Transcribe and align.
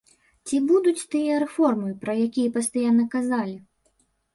Ці 0.47 0.61
будуць 0.71 1.07
тыя 1.11 1.37
рэформы, 1.45 1.95
пра 2.03 2.13
якія 2.27 2.49
пастаянна 2.59 3.11
казалі? 3.17 3.55